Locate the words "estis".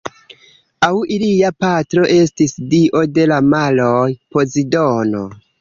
2.15-2.57